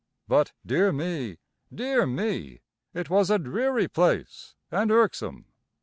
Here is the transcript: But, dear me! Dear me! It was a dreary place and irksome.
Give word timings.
But, 0.27 0.51
dear 0.65 0.91
me! 0.91 1.37
Dear 1.71 2.07
me! 2.07 2.61
It 2.91 3.11
was 3.11 3.29
a 3.29 3.37
dreary 3.37 3.87
place 3.87 4.55
and 4.71 4.89
irksome. 4.91 5.45